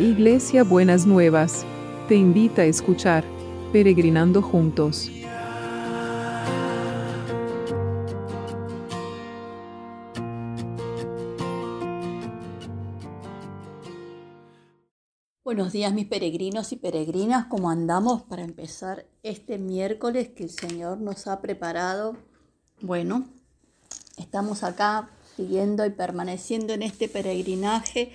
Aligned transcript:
Iglesia 0.00 0.64
Buenas 0.64 1.04
Nuevas, 1.04 1.66
te 2.08 2.14
invita 2.14 2.62
a 2.62 2.64
escuchar 2.64 3.22
Peregrinando 3.70 4.40
Juntos. 4.40 5.10
Buenos 15.44 15.72
días 15.72 15.92
mis 15.92 16.06
peregrinos 16.06 16.72
y 16.72 16.76
peregrinas, 16.76 17.44
¿cómo 17.48 17.68
andamos 17.68 18.22
para 18.22 18.42
empezar 18.42 19.04
este 19.22 19.58
miércoles 19.58 20.30
que 20.30 20.44
el 20.44 20.50
Señor 20.50 20.98
nos 20.98 21.26
ha 21.26 21.42
preparado? 21.42 22.16
Bueno, 22.80 23.26
estamos 24.16 24.62
acá 24.62 25.10
siguiendo 25.36 25.84
y 25.84 25.90
permaneciendo 25.90 26.72
en 26.72 26.84
este 26.84 27.06
peregrinaje 27.06 28.12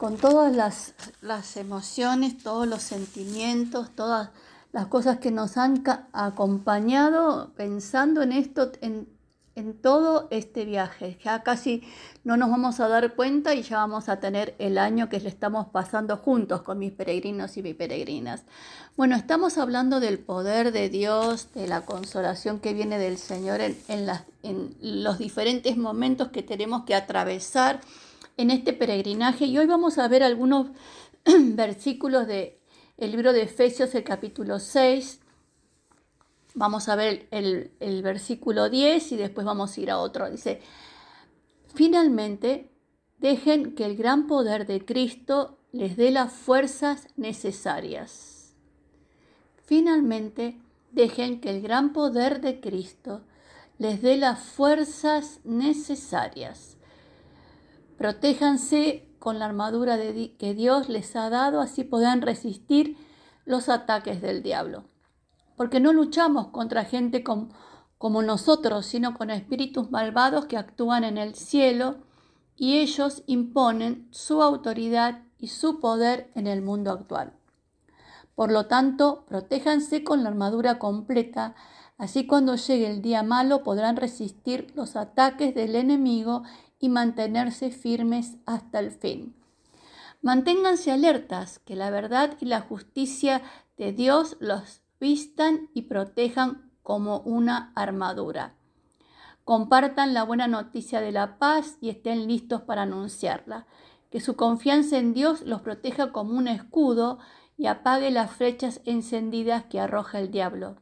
con 0.00 0.16
todas 0.16 0.56
las, 0.56 0.94
las 1.20 1.58
emociones, 1.58 2.42
todos 2.42 2.66
los 2.66 2.80
sentimientos, 2.80 3.90
todas 3.94 4.30
las 4.72 4.86
cosas 4.86 5.18
que 5.18 5.30
nos 5.30 5.58
han 5.58 5.84
acompañado 6.14 7.52
pensando 7.54 8.22
en 8.22 8.32
esto, 8.32 8.72
en, 8.80 9.10
en 9.56 9.74
todo 9.74 10.26
este 10.30 10.64
viaje. 10.64 11.18
Ya 11.22 11.42
casi 11.42 11.82
no 12.24 12.38
nos 12.38 12.48
vamos 12.48 12.80
a 12.80 12.88
dar 12.88 13.14
cuenta 13.14 13.54
y 13.54 13.62
ya 13.62 13.76
vamos 13.76 14.08
a 14.08 14.20
tener 14.20 14.54
el 14.58 14.78
año 14.78 15.10
que 15.10 15.20
le 15.20 15.28
estamos 15.28 15.66
pasando 15.68 16.16
juntos 16.16 16.62
con 16.62 16.78
mis 16.78 16.92
peregrinos 16.92 17.58
y 17.58 17.62
mis 17.62 17.74
peregrinas. 17.74 18.44
Bueno, 18.96 19.16
estamos 19.16 19.58
hablando 19.58 20.00
del 20.00 20.18
poder 20.18 20.72
de 20.72 20.88
Dios, 20.88 21.52
de 21.52 21.68
la 21.68 21.82
consolación 21.82 22.60
que 22.60 22.72
viene 22.72 22.98
del 22.98 23.18
Señor 23.18 23.60
en, 23.60 23.78
en, 23.88 24.08
en 24.44 24.74
los 24.80 25.18
diferentes 25.18 25.76
momentos 25.76 26.28
que 26.28 26.42
tenemos 26.42 26.84
que 26.84 26.94
atravesar 26.94 27.82
en 28.40 28.50
este 28.50 28.72
peregrinaje 28.72 29.44
y 29.44 29.58
hoy 29.58 29.66
vamos 29.66 29.98
a 29.98 30.08
ver 30.08 30.22
algunos 30.22 30.68
versículos 31.24 32.26
del 32.26 32.54
el 32.96 33.10
libro 33.10 33.34
de 33.34 33.42
Efesios, 33.42 33.94
el 33.94 34.02
capítulo 34.02 34.58
6. 34.58 35.20
Vamos 36.54 36.88
a 36.88 36.96
ver 36.96 37.28
el, 37.30 37.70
el 37.80 38.02
versículo 38.02 38.70
10 38.70 39.12
y 39.12 39.16
después 39.16 39.44
vamos 39.44 39.76
a 39.76 39.80
ir 39.80 39.90
a 39.90 39.98
otro. 39.98 40.30
Dice, 40.30 40.62
finalmente, 41.74 42.70
dejen 43.18 43.74
que 43.74 43.84
el 43.84 43.96
gran 43.96 44.26
poder 44.26 44.66
de 44.66 44.86
Cristo 44.86 45.58
les 45.72 45.98
dé 45.98 46.10
las 46.10 46.32
fuerzas 46.32 47.08
necesarias. 47.16 48.54
Finalmente, 49.64 50.58
dejen 50.92 51.42
que 51.42 51.50
el 51.50 51.60
gran 51.60 51.92
poder 51.92 52.40
de 52.40 52.58
Cristo 52.60 53.20
les 53.76 54.00
dé 54.00 54.16
las 54.16 54.40
fuerzas 54.40 55.40
necesarias 55.44 56.78
Protéjanse 58.00 59.14
con 59.18 59.38
la 59.38 59.44
armadura 59.44 59.98
que 60.38 60.54
Dios 60.54 60.88
les 60.88 61.14
ha 61.16 61.28
dado, 61.28 61.60
así 61.60 61.84
podrán 61.84 62.22
resistir 62.22 62.96
los 63.44 63.68
ataques 63.68 64.22
del 64.22 64.42
diablo. 64.42 64.84
Porque 65.54 65.80
no 65.80 65.92
luchamos 65.92 66.46
contra 66.46 66.86
gente 66.86 67.22
como 67.22 68.22
nosotros, 68.22 68.86
sino 68.86 69.12
con 69.12 69.28
espíritus 69.28 69.90
malvados 69.90 70.46
que 70.46 70.56
actúan 70.56 71.04
en 71.04 71.18
el 71.18 71.34
cielo 71.34 71.98
y 72.56 72.78
ellos 72.78 73.22
imponen 73.26 74.08
su 74.12 74.42
autoridad 74.42 75.20
y 75.36 75.48
su 75.48 75.78
poder 75.78 76.30
en 76.34 76.46
el 76.46 76.62
mundo 76.62 76.92
actual. 76.92 77.34
Por 78.34 78.50
lo 78.50 78.64
tanto, 78.64 79.26
protéjanse 79.28 80.04
con 80.04 80.22
la 80.22 80.30
armadura 80.30 80.78
completa, 80.78 81.54
así 81.98 82.26
cuando 82.26 82.56
llegue 82.56 82.90
el 82.90 83.02
día 83.02 83.22
malo 83.22 83.62
podrán 83.62 83.96
resistir 83.96 84.72
los 84.74 84.96
ataques 84.96 85.54
del 85.54 85.76
enemigo 85.76 86.44
y 86.80 86.88
mantenerse 86.88 87.70
firmes 87.70 88.38
hasta 88.46 88.80
el 88.80 88.90
fin. 88.90 89.36
Manténganse 90.22 90.90
alertas, 90.90 91.60
que 91.60 91.76
la 91.76 91.90
verdad 91.90 92.36
y 92.40 92.46
la 92.46 92.60
justicia 92.60 93.42
de 93.76 93.92
Dios 93.92 94.36
los 94.40 94.82
vistan 94.98 95.70
y 95.72 95.82
protejan 95.82 96.70
como 96.82 97.20
una 97.20 97.72
armadura. 97.74 98.54
Compartan 99.44 100.12
la 100.12 100.22
buena 100.22 100.46
noticia 100.46 101.00
de 101.00 101.12
la 101.12 101.38
paz 101.38 101.76
y 101.80 101.88
estén 101.88 102.26
listos 102.26 102.62
para 102.62 102.82
anunciarla. 102.82 103.66
Que 104.10 104.20
su 104.20 104.36
confianza 104.36 104.98
en 104.98 105.14
Dios 105.14 105.42
los 105.42 105.62
proteja 105.62 106.12
como 106.12 106.36
un 106.36 106.48
escudo 106.48 107.18
y 107.56 107.66
apague 107.66 108.10
las 108.10 108.32
flechas 108.32 108.80
encendidas 108.84 109.64
que 109.64 109.80
arroja 109.80 110.18
el 110.18 110.30
diablo. 110.30 110.76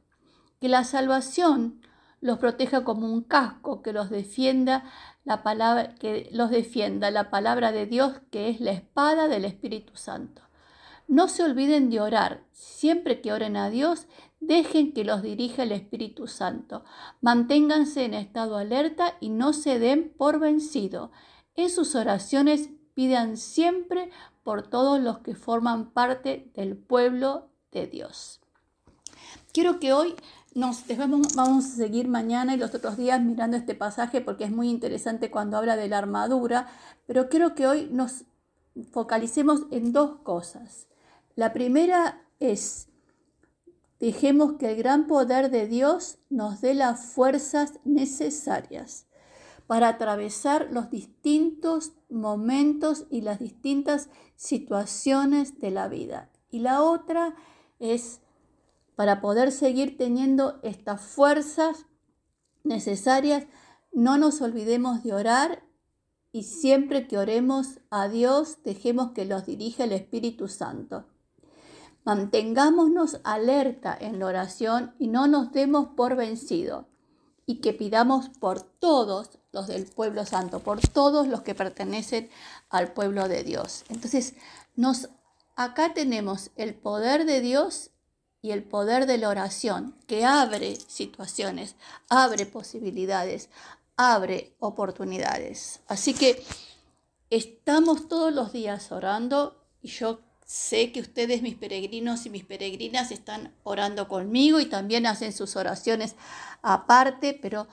Que 0.61 0.69
la 0.69 0.85
salvación 0.85 1.81
los 2.21 2.39
proteja 2.39 2.85
como 2.85 3.07
un 3.07 3.23
casco 3.23 3.83
que 3.83 3.93
los 3.93 4.11
defienda 4.11 4.85
la 5.29 5.43
palabra 5.43 5.95
que 5.97 6.31
los 6.33 6.49
defienda 6.49 7.11
la 7.11 7.29
palabra 7.29 7.71
de 7.71 7.85
Dios 7.85 8.15
que 8.31 8.49
es 8.49 8.63
la 8.63 8.71
espada 8.71 9.29
del 9.29 9.45
Espíritu 9.45 9.95
Santo. 9.95 10.41
No 11.07 11.29
se 11.29 11.43
olviden 11.43 11.91
de 11.91 12.01
orar. 12.01 12.45
Siempre 12.53 13.21
que 13.21 13.31
oren 13.35 13.59
a 13.59 13.69
Dios, 13.69 14.07
dejen 14.41 14.95
que 14.95 15.05
los 15.05 15.21
dirija 15.21 15.65
el 15.65 15.73
Espíritu 15.73 16.29
Santo. 16.29 16.83
Manténganse 17.21 18.07
en 18.07 18.15
estado 18.15 18.57
alerta 18.57 19.19
y 19.21 19.29
no 19.29 19.53
se 19.53 19.79
den 19.79 20.15
por 20.17 20.41
vencido. 20.41 21.11
En 21.57 21.69
sus 21.69 21.95
oraciones 21.95 22.71
pidan 22.95 23.37
siempre 23.37 24.11
por 24.43 24.67
todos 24.67 24.99
los 24.99 25.19
que 25.19 25.35
forman 25.35 25.91
parte 25.91 26.51
del 26.55 26.75
pueblo 26.79 27.51
de 27.71 27.87
Dios. 27.87 28.41
Quiero 29.53 29.79
que 29.79 29.93
hoy 29.93 30.15
nos, 30.55 30.85
vamos 31.35 31.65
a 31.65 31.77
seguir 31.77 32.09
mañana 32.09 32.55
y 32.55 32.59
los 32.59 32.75
otros 32.75 32.97
días 32.97 33.21
mirando 33.21 33.57
este 33.57 33.75
pasaje 33.75 34.21
porque 34.21 34.45
es 34.45 34.51
muy 34.51 34.69
interesante 34.69 35.31
cuando 35.31 35.57
habla 35.57 35.77
de 35.77 35.89
la 35.89 35.99
armadura, 35.99 36.69
pero 37.07 37.29
quiero 37.29 37.55
que 37.55 37.67
hoy 37.67 37.89
nos 37.91 38.25
focalicemos 38.91 39.63
en 39.71 39.93
dos 39.93 40.21
cosas. 40.23 40.89
La 41.35 41.53
primera 41.53 42.25
es, 42.41 42.89
dejemos 44.01 44.55
que 44.55 44.71
el 44.73 44.77
gran 44.77 45.07
poder 45.07 45.51
de 45.51 45.67
Dios 45.67 46.19
nos 46.31 46.61
dé 46.61 46.75
las 46.75 47.07
fuerzas 47.07 47.79
necesarias 47.85 49.07
para 49.67 49.89
atravesar 49.89 50.69
los 50.73 50.91
distintos 50.91 51.93
momentos 52.09 53.07
y 53.11 53.21
las 53.21 53.39
distintas 53.39 54.09
situaciones 54.35 55.61
de 55.61 55.71
la 55.71 55.89
vida. 55.89 56.31
Y 56.51 56.61
la 56.61 56.83
otra 56.83 57.35
es 57.79 58.23
para 58.99 59.21
poder 59.21 59.53
seguir 59.53 59.97
teniendo 59.97 60.59
estas 60.65 61.01
fuerzas 61.01 61.87
necesarias, 62.65 63.47
no 63.93 64.19
nos 64.19 64.41
olvidemos 64.41 65.05
de 65.05 65.13
orar 65.13 65.63
y 66.33 66.43
siempre 66.43 67.07
que 67.07 67.17
oremos 67.17 67.79
a 67.91 68.09
Dios, 68.09 68.59
dejemos 68.65 69.13
que 69.13 69.25
los 69.25 69.47
dirija 69.47 69.85
el 69.85 69.93
Espíritu 69.93 70.49
Santo. 70.49 71.05
Mantengámonos 72.05 73.21
alerta 73.23 73.97
en 74.01 74.19
la 74.19 74.27
oración 74.27 74.93
y 74.99 75.07
no 75.07 75.29
nos 75.29 75.53
demos 75.53 75.91
por 75.97 76.17
vencido 76.17 76.89
y 77.47 77.61
que 77.61 77.73
pidamos 77.73 78.31
por 78.31 78.63
todos 78.63 79.39
los 79.53 79.69
del 79.69 79.85
pueblo 79.87 80.27
santo, 80.27 80.59
por 80.59 80.81
todos 80.81 81.29
los 81.29 81.43
que 81.43 81.55
pertenecen 81.55 82.31
al 82.69 82.95
pueblo 82.95 83.29
de 83.29 83.45
Dios. 83.45 83.85
Entonces, 83.91 84.35
nos 84.75 85.09
acá 85.55 85.95
tenemos 85.95 86.51
el 86.57 86.75
poder 86.75 87.27
de 87.27 87.41
Dios 87.41 87.93
y 88.41 88.53
el 88.53 88.63
poder 88.63 89.07
de 89.07 89.19
la 89.19 89.29
oración 89.29 89.97
que 90.07 90.25
abre 90.25 90.77
situaciones, 90.87 91.77
abre 92.09 92.47
posibilidades, 92.47 93.51
abre 93.97 94.55
oportunidades. 94.61 95.81
Así 95.89 96.15
que 96.15 96.45
estamos 97.31 98.09
todos 98.09 98.33
los 98.33 98.53
días 98.53 98.93
orando 98.93 99.65
y 99.83 99.89
yo 99.89 100.21
sé 100.45 100.93
que 100.93 101.01
ustedes, 101.01 101.43
mis 101.43 101.57
peregrinos 101.57 102.25
y 102.27 102.31
mis 102.31 102.45
peregrinas, 102.45 103.11
están 103.11 103.55
orando 103.65 104.09
conmigo 104.09 104.61
y 104.61 104.67
también 104.67 105.05
hacen 105.07 105.33
sus 105.33 105.57
oraciones 105.57 106.17
aparte, 106.63 107.39
pero 107.41 107.69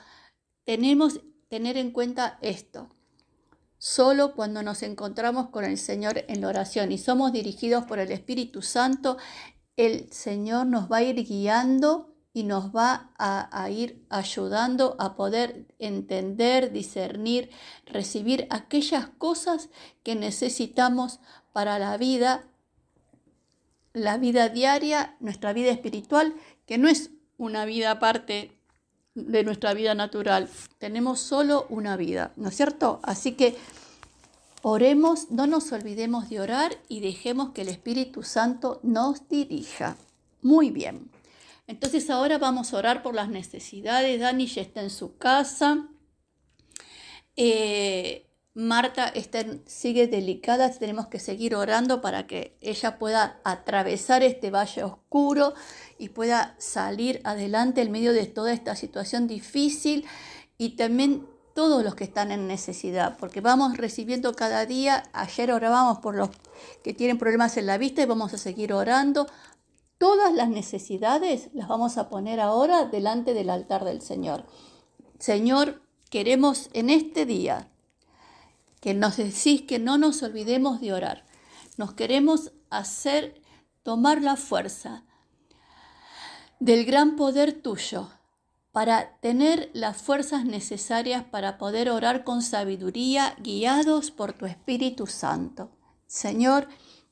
tenemos 0.65 1.21
tener 1.47 1.77
en 1.77 1.91
cuenta 1.91 2.37
esto. 2.41 2.89
Solo 3.77 4.33
cuando 4.33 4.63
nos 4.63 4.83
encontramos 4.83 5.49
con 5.49 5.63
el 5.63 5.77
Señor 5.77 6.25
en 6.27 6.41
la 6.41 6.47
oración 6.47 6.91
y 6.91 6.97
somos 6.97 7.31
dirigidos 7.31 7.85
por 7.85 7.99
el 7.99 8.11
Espíritu 8.11 8.61
Santo, 8.61 9.17
el 9.77 10.11
Señor 10.11 10.67
nos 10.67 10.91
va 10.91 10.97
a 10.97 11.03
ir 11.03 11.25
guiando 11.25 12.15
y 12.33 12.43
nos 12.43 12.75
va 12.75 13.11
a, 13.17 13.69
ir 13.69 14.05
ayudando 14.09 14.97
a 14.99 15.15
poder 15.15 15.67
entender, 15.79 16.73
discernir, 16.73 17.49
recibir 17.85 18.45
aquellas 18.49 19.07
cosas 19.07 19.69
que 20.03 20.15
necesitamos 20.15 21.21
para 21.53 21.79
la 21.79 21.95
vida, 21.95 22.43
la 23.93 24.17
vida 24.17 24.49
diaria, 24.49 25.15
nuestra 25.21 25.53
vida 25.53 25.71
espiritual, 25.71 26.35
que 26.65 26.77
no 26.77 26.89
es 26.89 27.11
una 27.37 27.63
vida 27.63 27.91
aparte 27.91 28.51
de 29.13 29.45
nuestra 29.45 29.73
vida 29.73 29.95
natural. 29.95 30.49
Tenemos 30.77 31.21
solo 31.21 31.65
una 31.69 31.95
vida, 31.95 32.33
¿no 32.35 32.49
es 32.49 32.57
cierto? 32.57 32.99
Así 33.03 33.31
que 33.31 33.57
Oremos, 34.67 35.29
no 35.29 35.45
nos 35.45 35.71
olvidemos 35.73 36.27
de 36.27 36.39
orar 36.39 36.75
y 36.89 36.99
dejemos 36.99 37.51
que 37.51 37.61
el 37.61 37.67
Espíritu 37.67 38.23
Santo 38.23 38.79
nos 38.81 39.29
dirija. 39.29 39.95
Muy 40.41 40.71
bien. 40.71 41.11
Entonces 41.67 42.09
ahora 42.09 42.39
vamos 42.39 42.73
a 42.73 42.77
orar 42.77 43.03
por 43.03 43.13
las 43.13 43.29
necesidades. 43.29 44.19
Dani 44.19 44.47
ya 44.47 44.63
está 44.63 44.81
en 44.81 44.89
su 44.89 45.17
casa. 45.17 45.87
Eh, 47.35 48.25
Marta 48.55 49.07
está, 49.09 49.45
sigue 49.67 50.07
delicada, 50.07 50.71
tenemos 50.71 51.09
que 51.09 51.19
seguir 51.19 51.53
orando 51.53 52.01
para 52.01 52.25
que 52.25 52.57
ella 52.59 52.97
pueda 52.97 53.39
atravesar 53.43 54.23
este 54.23 54.49
valle 54.49 54.81
oscuro 54.81 55.53
y 55.99 56.09
pueda 56.09 56.55
salir 56.57 57.21
adelante 57.23 57.83
en 57.83 57.91
medio 57.91 58.13
de 58.13 58.25
toda 58.25 58.51
esta 58.51 58.75
situación 58.75 59.27
difícil 59.27 60.07
y 60.57 60.69
también 60.69 61.34
todos 61.55 61.85
los 61.85 61.95
que 61.95 62.03
están 62.03 62.33
en 62.33 62.47
necesidad, 62.47 63.15
porque 63.17 63.39
vamos 63.39 63.77
recibiendo 63.77 64.35
cada 64.35 64.65
día, 64.65 65.03
ayer 65.13 65.53
orábamos 65.53 65.99
por 65.99 66.13
los 66.13 66.29
que 66.83 66.93
tienen 66.93 67.17
problemas 67.17 67.55
en 67.55 67.65
la 67.65 67.77
vista 67.77 68.01
y 68.01 68.05
vamos 68.05 68.33
a 68.33 68.37
seguir 68.37 68.73
orando. 68.73 69.25
Todas 69.97 70.33
las 70.33 70.49
necesidades 70.49 71.47
las 71.53 71.69
vamos 71.69 71.97
a 71.97 72.09
poner 72.09 72.41
ahora 72.41 72.83
delante 72.83 73.33
del 73.33 73.49
altar 73.49 73.85
del 73.85 74.01
Señor. 74.01 74.45
Señor, 75.17 75.81
queremos 76.09 76.69
en 76.73 76.89
este 76.89 77.25
día 77.25 77.71
que 78.81 78.93
nos 78.93 79.15
decís 79.15 79.61
que 79.61 79.79
no 79.79 79.97
nos 79.97 80.23
olvidemos 80.23 80.81
de 80.81 80.91
orar. 80.91 81.25
Nos 81.77 81.93
queremos 81.93 82.51
hacer 82.69 83.41
tomar 83.81 84.21
la 84.21 84.35
fuerza 84.35 85.05
del 86.59 86.83
gran 86.83 87.15
poder 87.15 87.53
tuyo 87.53 88.09
para 88.75 89.17
tener 89.21 89.69
las 89.71 89.95
fuerzas 89.95 90.43
necesarias 90.43 91.23
para 91.23 91.57
poder 91.57 91.89
orar 91.89 92.25
con 92.25 92.41
sabiduría, 92.41 93.33
guiados 93.39 94.11
por 94.11 94.33
tu 94.33 94.45
Espíritu 94.45 95.07
Santo. 95.07 95.71
Señor, 96.07 96.67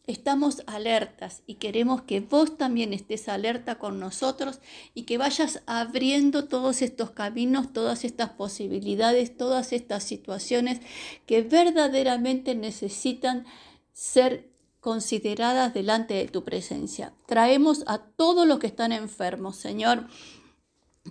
estamos 0.05 0.63
alertas 0.67 1.41
y 1.47 1.55
queremos 1.55 2.01
que 2.01 2.19
vos 2.19 2.57
también 2.57 2.91
estés 2.91 3.29
alerta 3.29 3.75
con 3.75 3.97
nosotros 3.97 4.59
y 4.93 5.03
que 5.03 5.17
vayas 5.17 5.63
abriendo 5.65 6.49
todos 6.49 6.81
estos 6.81 7.11
caminos, 7.11 7.71
todas 7.71 8.03
estas 8.03 8.31
posibilidades, 8.31 9.37
todas 9.37 9.71
estas 9.71 10.03
situaciones 10.03 10.81
que 11.25 11.43
verdaderamente 11.43 12.55
necesitan 12.55 13.45
ser 13.93 14.51
consideradas 14.81 15.73
delante 15.73 16.15
de 16.15 16.27
tu 16.27 16.43
presencia. 16.43 17.13
Traemos 17.25 17.85
a 17.87 17.99
todos 17.99 18.45
los 18.45 18.59
que 18.59 18.67
están 18.67 18.91
enfermos, 18.91 19.55
Señor, 19.55 20.09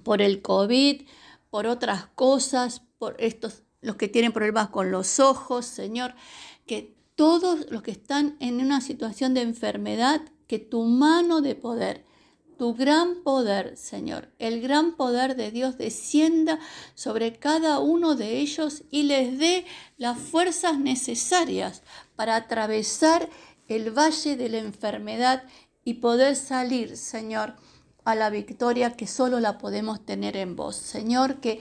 por 0.02 0.22
el 0.22 0.42
COVID, 0.42 1.02
por 1.50 1.66
otras 1.66 2.06
cosas, 2.14 2.82
por 2.98 3.16
estos 3.18 3.62
los 3.82 3.96
que 3.96 4.08
tienen 4.08 4.32
problemas 4.32 4.68
con 4.68 4.90
los 4.90 5.20
ojos, 5.20 5.66
Señor, 5.66 6.14
que 6.66 6.94
todos 7.16 7.70
los 7.70 7.82
que 7.82 7.90
están 7.90 8.36
en 8.40 8.60
una 8.60 8.80
situación 8.80 9.34
de 9.34 9.42
enfermedad, 9.42 10.22
que 10.46 10.58
tu 10.58 10.84
mano 10.84 11.40
de 11.42 11.54
poder, 11.56 12.04
tu 12.56 12.74
gran 12.74 13.22
poder, 13.24 13.76
Señor, 13.76 14.30
el 14.38 14.60
gran 14.60 14.94
poder 14.94 15.34
de 15.34 15.50
Dios 15.50 15.78
descienda 15.78 16.60
sobre 16.94 17.34
cada 17.38 17.80
uno 17.80 18.14
de 18.14 18.38
ellos 18.38 18.84
y 18.90 19.02
les 19.02 19.36
dé 19.38 19.66
las 19.98 20.16
fuerzas 20.16 20.78
necesarias 20.78 21.82
para 22.14 22.36
atravesar 22.36 23.28
el 23.66 23.90
valle 23.90 24.36
de 24.36 24.48
la 24.48 24.58
enfermedad 24.58 25.42
y 25.84 25.94
poder 25.94 26.36
salir, 26.36 26.96
Señor, 26.96 27.56
a 28.04 28.14
la 28.14 28.30
victoria 28.30 28.92
que 28.92 29.06
solo 29.06 29.40
la 29.40 29.58
podemos 29.58 30.04
tener 30.04 30.36
en 30.36 30.56
vos. 30.56 30.76
Señor, 30.76 31.40
que 31.40 31.60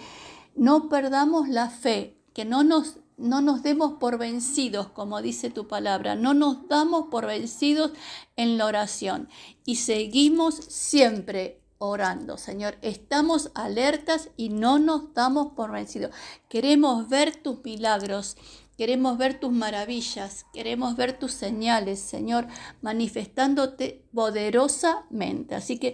no 0.55 0.89
perdamos 0.89 1.49
la 1.49 1.69
fe, 1.69 2.17
que 2.33 2.45
no 2.45 2.63
nos 2.63 2.97
no 3.17 3.39
nos 3.39 3.61
demos 3.61 3.93
por 3.99 4.17
vencidos, 4.17 4.88
como 4.89 5.21
dice 5.21 5.51
tu 5.51 5.67
palabra, 5.67 6.15
no 6.15 6.33
nos 6.33 6.67
damos 6.67 7.05
por 7.11 7.27
vencidos 7.27 7.91
en 8.35 8.57
la 8.57 8.65
oración 8.65 9.29
y 9.63 9.75
seguimos 9.75 10.55
siempre 10.55 11.61
orando, 11.77 12.38
Señor. 12.38 12.77
Estamos 12.81 13.51
alertas 13.53 14.29
y 14.38 14.49
no 14.49 14.79
nos 14.79 15.13
damos 15.13 15.53
por 15.53 15.71
vencidos. 15.71 16.11
Queremos 16.49 17.09
ver 17.09 17.35
tus 17.35 17.63
milagros. 17.63 18.38
Queremos 18.77 19.19
ver 19.19 19.39
tus 19.39 19.51
maravillas, 19.51 20.47
queremos 20.53 20.95
ver 20.95 21.19
tus 21.19 21.33
señales, 21.33 21.99
Señor, 21.99 22.47
manifestándote 22.81 24.03
poderosamente. 24.11 25.53
Así 25.53 25.77
que 25.77 25.91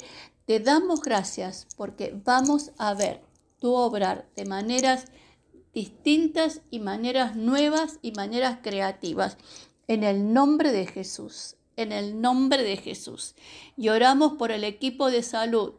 te 0.47 0.61
damos 0.61 1.01
gracias 1.01 1.67
porque 1.75 2.19
vamos 2.23 2.71
a 2.77 2.93
ver 2.93 3.21
tu 3.59 3.73
obrar 3.73 4.29
de 4.37 4.45
maneras 4.45 5.05
distintas 5.73 6.61
y 6.71 6.79
maneras 6.79 7.35
nuevas 7.35 7.99
y 8.01 8.13
maneras 8.13 8.59
creativas. 8.63 9.37
En 9.87 10.05
el 10.05 10.33
nombre 10.33 10.71
de 10.71 10.87
Jesús, 10.87 11.57
en 11.75 11.91
el 11.91 12.21
nombre 12.21 12.63
de 12.63 12.77
Jesús. 12.77 13.35
Y 13.75 13.89
oramos 13.89 14.33
por 14.33 14.51
el 14.51 14.63
equipo 14.63 15.11
de 15.11 15.21
salud, 15.21 15.73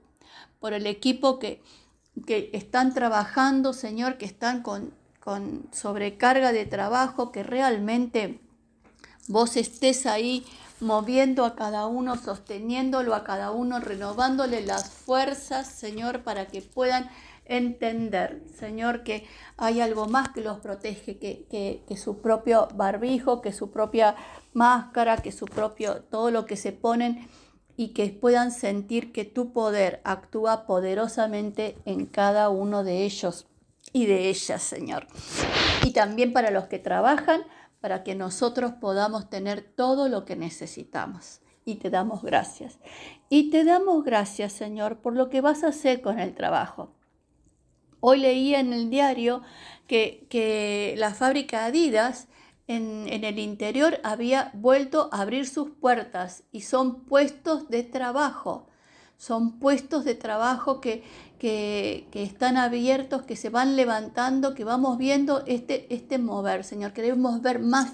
por 0.61 0.75
el 0.75 0.87
equipo 0.87 1.39
que, 1.39 1.63
que 2.27 2.51
están 2.53 2.93
trabajando, 2.93 3.73
Señor, 3.73 4.19
que 4.19 4.27
están 4.27 4.63
con, 4.63 4.93
con 5.19 5.67
sobrecarga 5.73 6.53
de 6.53 6.67
trabajo, 6.67 7.33
que 7.33 7.43
realmente 7.43 8.39
vos 9.29 9.57
estés 9.57 10.05
ahí 10.05 10.45
moviendo 10.81 11.45
a 11.45 11.55
cada 11.55 11.87
uno, 11.87 12.17
sosteniéndolo 12.17 13.15
a 13.15 13.25
cada 13.25 13.51
uno, 13.51 13.81
renovándole 13.81 14.65
las 14.65 14.91
fuerzas, 14.91 15.67
Señor, 15.67 16.23
para 16.23 16.47
que 16.47 16.63
puedan 16.63 17.11
entender, 17.49 18.43
Señor, 18.59 19.03
que 19.03 19.27
hay 19.57 19.81
algo 19.81 20.07
más 20.07 20.29
que 20.29 20.43
los 20.43 20.61
protege, 20.61 21.19
que, 21.19 21.97
su 21.97 22.21
propio 22.21 22.69
barbijo, 22.75 23.41
que 23.41 23.53
su 23.53 23.71
propia 23.71 24.15
máscara, 24.53 25.17
que 25.17 25.33
su 25.33 25.47
propio, 25.47 26.03
todo 26.03 26.31
lo 26.31 26.47
que 26.47 26.57
se 26.57 26.73
ponen 26.73 27.27
y 27.77 27.89
que 27.89 28.09
puedan 28.09 28.53
sentir 28.53 29.13
que 29.13 29.25
tu 29.25 29.53
poder 29.53 30.01
actúa 30.05 30.67
poderosamente 30.67 31.77
en 31.85 32.07
cada 32.07 32.51
uno 32.51 32.85
de 32.85 33.05
ellos 33.05 33.47
y 33.93 34.07
de 34.07 34.29
ellas, 34.29 34.63
Señor. 34.63 35.07
Y 35.85 35.93
también 35.93 36.33
para 36.33 36.51
los 36.51 36.65
que 36.65 36.79
trabajan, 36.79 37.43
para 37.81 38.03
que 38.03 38.15
nosotros 38.15 38.73
podamos 38.73 39.31
tener 39.31 39.63
todo 39.63 40.09
lo 40.09 40.25
que 40.25 40.37
necesitamos. 40.37 41.41
Y 41.65 41.77
te 41.77 41.91
damos 41.91 42.23
gracias. 42.23 42.79
Y 43.29 43.51
te 43.51 43.65
damos 43.65 44.05
gracias, 44.05 44.53
Señor, 44.53 44.99
por 44.99 45.15
lo 45.15 45.29
que 45.29 45.41
vas 45.41 45.65
a 45.65 45.69
hacer 45.69 46.01
con 46.01 46.19
el 46.19 46.35
trabajo. 46.35 46.93
Hoy 48.01 48.21
leía 48.21 48.61
en 48.61 48.73
el 48.73 48.91
diario 48.91 49.43
que, 49.87 50.95
la 50.97 51.15
fábrica 51.15 51.65
Adidas 51.65 52.29
en, 52.69 53.09
el 53.09 53.39
interior 53.39 53.99
había 54.05 54.51
vuelto 54.55 55.09
a 55.13 55.23
abrir 55.23 55.47
sus 55.47 55.71
puertas 55.71 56.45
y 56.53 56.63
son 56.63 57.05
puestos 57.05 57.69
de 57.69 57.83
trabajo. 57.83 58.69
Son 59.19 59.59
puestos 59.59 60.05
de 60.05 60.15
trabajo 60.15 60.81
que, 60.81 61.05
que, 61.39 62.09
están 62.15 62.57
abiertos, 62.57 63.23
que 63.23 63.37
se 63.37 63.51
van 63.51 63.77
levantando, 63.77 64.55
que 64.55 64.65
vamos 64.65 64.97
viendo 64.97 65.45
este, 65.47 65.93
este 65.95 66.19
mover, 66.19 66.65
Señor. 66.65 66.93
Queremos 66.93 67.43
ver 67.43 67.59
más, 67.59 67.93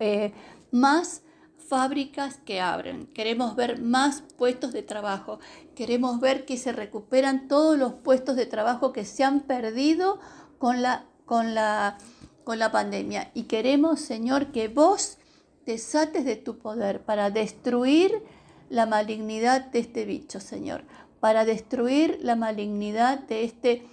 eh, 0.00 0.32
más 0.72 1.22
fábricas 1.68 2.38
que 2.44 2.60
abren, 2.60 3.06
queremos 3.08 3.56
ver 3.56 3.80
más 3.80 4.22
puestos 4.36 4.72
de 4.72 4.82
trabajo, 4.82 5.40
queremos 5.74 6.20
ver 6.20 6.44
que 6.44 6.56
se 6.56 6.72
recuperan 6.72 7.48
todos 7.48 7.78
los 7.78 7.92
puestos 7.92 8.36
de 8.36 8.46
trabajo 8.46 8.92
que 8.92 9.04
se 9.04 9.24
han 9.24 9.40
perdido 9.40 10.18
con 10.58 10.82
la, 10.82 11.04
con 11.24 11.54
la, 11.54 11.98
con 12.44 12.58
la 12.58 12.72
pandemia. 12.72 13.30
Y 13.34 13.44
queremos, 13.44 14.00
Señor, 14.00 14.52
que 14.52 14.68
vos 14.68 15.18
desates 15.66 16.24
de 16.24 16.36
tu 16.36 16.58
poder 16.58 17.04
para 17.04 17.30
destruir 17.30 18.22
la 18.68 18.86
malignidad 18.86 19.66
de 19.66 19.80
este 19.80 20.04
bicho, 20.04 20.40
Señor, 20.40 20.84
para 21.20 21.44
destruir 21.44 22.18
la 22.22 22.36
malignidad 22.36 23.20
de 23.20 23.44
este, 23.44 23.86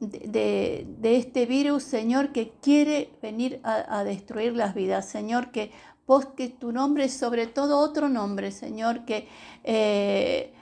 de, 0.00 0.86
este 1.02 1.46
virus, 1.46 1.82
Señor, 1.82 2.32
que 2.32 2.52
quiere 2.62 3.10
venir 3.22 3.60
a, 3.62 3.98
a 3.98 4.04
destruir 4.04 4.54
las 4.54 4.74
vidas, 4.74 5.08
Señor, 5.08 5.50
que 5.50 5.70
Vos 6.08 6.24
que 6.24 6.48
tu 6.48 6.72
nombre 6.72 7.04
es 7.04 7.12
sobre 7.12 7.46
todo 7.46 7.78
otro 7.78 8.08
nombre, 8.08 8.50
Señor, 8.50 9.04
que, 9.04 9.28
eh, 9.62 10.54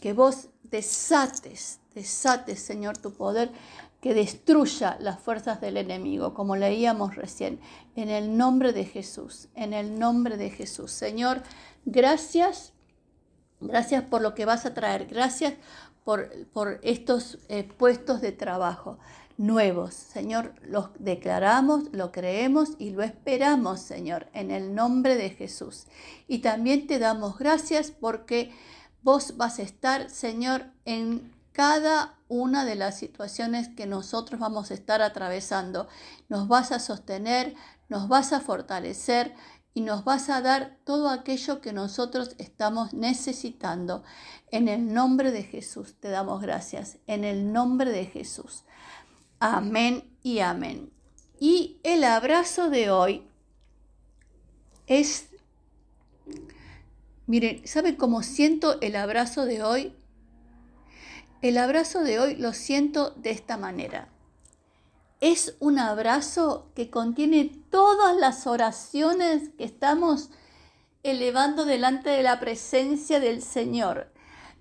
que 0.00 0.14
vos 0.14 0.48
desates, 0.62 1.78
desates, 1.94 2.58
Señor, 2.60 2.96
tu 2.96 3.12
poder, 3.12 3.50
que 4.02 4.14
destruya 4.14 4.98
las 5.00 5.20
fuerzas 5.20 5.60
del 5.60 5.76
enemigo, 5.76 6.34
como 6.34 6.56
leíamos 6.56 7.14
recién, 7.14 7.60
en 7.94 8.10
el 8.10 8.36
nombre 8.36 8.72
de 8.72 8.84
Jesús, 8.84 9.48
en 9.54 9.72
el 9.72 9.96
nombre 9.96 10.36
de 10.36 10.50
Jesús. 10.50 10.90
Señor, 10.90 11.40
gracias, 11.84 12.72
gracias 13.60 14.02
por 14.02 14.20
lo 14.20 14.34
que 14.34 14.44
vas 14.44 14.66
a 14.66 14.74
traer, 14.74 15.06
gracias 15.06 15.54
por, 16.02 16.28
por 16.52 16.80
estos 16.82 17.38
eh, 17.48 17.62
puestos 17.62 18.20
de 18.20 18.32
trabajo 18.32 18.98
nuevos. 19.38 19.94
Señor, 19.94 20.52
los 20.62 20.88
declaramos, 20.98 21.84
lo 21.92 22.10
creemos 22.10 22.70
y 22.80 22.90
lo 22.90 23.04
esperamos, 23.04 23.82
Señor, 23.82 24.26
en 24.34 24.50
el 24.50 24.74
nombre 24.74 25.14
de 25.14 25.30
Jesús. 25.30 25.86
Y 26.26 26.40
también 26.40 26.88
te 26.88 26.98
damos 26.98 27.38
gracias 27.38 27.92
porque 27.92 28.50
vos 29.00 29.36
vas 29.36 29.60
a 29.60 29.62
estar, 29.62 30.10
Señor, 30.10 30.64
en 30.86 31.30
cada 31.52 32.18
una 32.28 32.64
de 32.64 32.74
las 32.74 32.98
situaciones 32.98 33.68
que 33.68 33.86
nosotros 33.86 34.40
vamos 34.40 34.70
a 34.70 34.74
estar 34.74 35.02
atravesando. 35.02 35.88
Nos 36.28 36.48
vas 36.48 36.72
a 36.72 36.78
sostener, 36.78 37.54
nos 37.88 38.08
vas 38.08 38.32
a 38.32 38.40
fortalecer 38.40 39.34
y 39.74 39.82
nos 39.82 40.04
vas 40.04 40.28
a 40.28 40.40
dar 40.40 40.78
todo 40.84 41.08
aquello 41.08 41.60
que 41.60 41.72
nosotros 41.72 42.34
estamos 42.38 42.92
necesitando. 42.94 44.02
En 44.50 44.68
el 44.68 44.92
nombre 44.92 45.30
de 45.30 45.42
Jesús 45.42 45.94
te 46.00 46.08
damos 46.08 46.42
gracias. 46.42 46.98
En 47.06 47.24
el 47.24 47.52
nombre 47.52 47.90
de 47.90 48.06
Jesús. 48.06 48.64
Amén 49.38 50.04
y 50.22 50.40
amén. 50.40 50.92
Y 51.38 51.80
el 51.82 52.04
abrazo 52.04 52.70
de 52.70 52.90
hoy 52.90 53.26
es, 54.86 55.28
miren, 57.26 57.66
¿saben 57.66 57.96
cómo 57.96 58.22
siento 58.22 58.80
el 58.80 58.96
abrazo 58.96 59.44
de 59.44 59.62
hoy? 59.62 59.96
El 61.42 61.58
abrazo 61.58 62.04
de 62.04 62.20
hoy 62.20 62.36
lo 62.36 62.52
siento 62.52 63.10
de 63.16 63.32
esta 63.32 63.56
manera. 63.56 64.08
Es 65.20 65.56
un 65.58 65.80
abrazo 65.80 66.70
que 66.76 66.88
contiene 66.88 67.50
todas 67.68 68.16
las 68.16 68.46
oraciones 68.46 69.48
que 69.58 69.64
estamos 69.64 70.30
elevando 71.02 71.64
delante 71.64 72.10
de 72.10 72.22
la 72.22 72.38
presencia 72.38 73.18
del 73.18 73.42
Señor. 73.42 74.12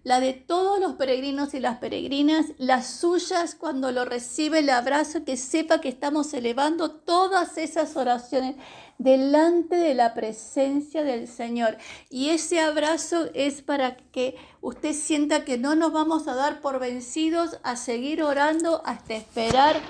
La 0.04 0.20
de 0.20 0.34
todos 0.34 0.80
los 0.80 0.94
peregrinos 0.94 1.54
y 1.54 1.60
las 1.60 1.78
peregrinas, 1.78 2.48
las 2.58 2.88
suyas 2.88 3.54
cuando 3.54 3.92
lo 3.92 4.04
recibe 4.04 4.60
el 4.60 4.70
abrazo, 4.72 5.24
que 5.24 5.38
sepa 5.38 5.82
que 5.82 5.90
estamos 5.90 6.34
elevando 6.34 6.90
todas 6.90 7.60
esas 7.60 7.96
oraciones 7.96 8.56
delante 8.98 9.76
de 9.76 9.94
la 9.94 10.16
presencia 10.16 11.04
del 11.04 11.28
Señor. 11.28 11.78
Y 12.10 12.30
ese 12.30 12.60
abrazo 12.60 13.30
es 13.36 13.62
para 13.62 13.98
que 13.98 14.36
usted 14.62 14.94
sienta 14.94 15.44
que 15.44 15.58
no 15.58 15.76
nos 15.76 15.92
vamos 15.92 16.28
a 16.28 16.36
dar 16.36 16.62
por 16.62 16.80
vencidos, 16.80 17.60
a 17.64 17.76
seguir 17.76 18.24
orando 18.24 18.82
hasta 18.86 19.16
esperar 19.16 19.82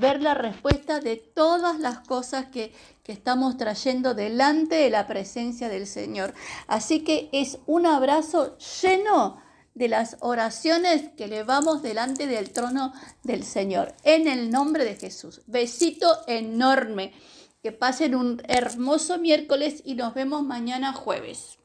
ver 0.00 0.20
la 0.22 0.34
respuesta 0.34 1.00
de 1.00 1.16
todas 1.16 1.78
las 1.78 2.00
cosas 2.00 2.46
que, 2.46 2.72
que 3.02 3.12
estamos 3.12 3.56
trayendo 3.56 4.14
delante 4.14 4.76
de 4.76 4.90
la 4.90 5.06
presencia 5.06 5.68
del 5.68 5.86
Señor. 5.86 6.34
Así 6.66 7.00
que 7.00 7.28
es 7.32 7.58
un 7.66 7.86
abrazo 7.86 8.56
lleno 8.82 9.42
de 9.74 9.88
las 9.88 10.16
oraciones 10.20 11.10
que 11.16 11.24
elevamos 11.24 11.82
delante 11.82 12.26
del 12.26 12.50
trono 12.50 12.92
del 13.24 13.44
Señor. 13.44 13.94
En 14.04 14.28
el 14.28 14.50
nombre 14.50 14.84
de 14.84 14.96
Jesús. 14.96 15.42
Besito 15.46 16.06
enorme. 16.26 17.12
Que 17.62 17.72
pasen 17.72 18.14
un 18.14 18.42
hermoso 18.46 19.18
miércoles 19.18 19.80
y 19.86 19.94
nos 19.94 20.12
vemos 20.12 20.42
mañana 20.42 20.92
jueves. 20.92 21.58